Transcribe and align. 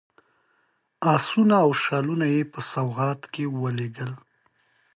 آسونه 1.13 1.55
او 1.63 1.71
شالونه 1.83 2.27
په 2.51 2.59
سوغات 2.71 3.21
کې 3.33 3.43
ولېږلي. 3.61 4.15